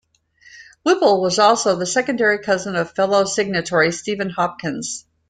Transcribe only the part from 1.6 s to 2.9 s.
the second cousin of